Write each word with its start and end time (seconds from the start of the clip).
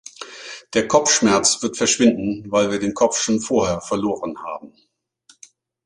Der 0.73 0.87
Kopfschmerz 0.87 1.61
wird 1.61 1.77
verschwinden, 1.77 2.51
weil 2.51 2.71
wir 2.71 2.79
den 2.79 2.95
Kopf 2.95 3.19
schon 3.19 3.39
vorher 3.39 3.81
verloren 3.81 4.39
haben. 4.41 4.73